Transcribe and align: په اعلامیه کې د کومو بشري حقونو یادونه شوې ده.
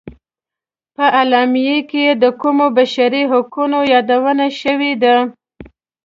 په 0.95 1.05
اعلامیه 1.19 1.77
کې 1.91 2.05
د 2.23 2.25
کومو 2.41 2.65
بشري 2.77 3.23
حقونو 3.31 3.79
یادونه 3.93 4.45
شوې 4.61 4.91
ده. 5.03 5.15